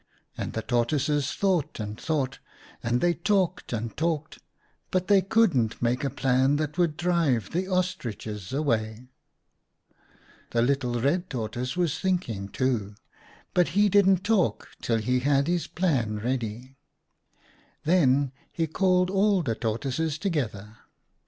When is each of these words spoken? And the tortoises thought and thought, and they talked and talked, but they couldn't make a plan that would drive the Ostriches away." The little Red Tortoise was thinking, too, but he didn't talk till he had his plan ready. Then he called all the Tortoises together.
And 0.35 0.53
the 0.53 0.63
tortoises 0.63 1.31
thought 1.31 1.79
and 1.79 1.95
thought, 2.01 2.39
and 2.81 3.01
they 3.01 3.13
talked 3.13 3.71
and 3.71 3.95
talked, 3.95 4.39
but 4.89 5.05
they 5.07 5.21
couldn't 5.21 5.79
make 5.79 6.03
a 6.03 6.09
plan 6.09 6.55
that 6.55 6.75
would 6.75 6.97
drive 6.97 7.51
the 7.51 7.67
Ostriches 7.67 8.51
away." 8.51 9.09
The 10.53 10.63
little 10.63 10.99
Red 10.99 11.29
Tortoise 11.29 11.77
was 11.77 11.99
thinking, 11.99 12.47
too, 12.49 12.95
but 13.53 13.67
he 13.77 13.89
didn't 13.89 14.23
talk 14.23 14.69
till 14.81 14.97
he 14.97 15.19
had 15.19 15.45
his 15.45 15.67
plan 15.67 16.17
ready. 16.17 16.77
Then 17.83 18.31
he 18.51 18.65
called 18.65 19.11
all 19.11 19.43
the 19.43 19.53
Tortoises 19.53 20.17
together. 20.17 20.77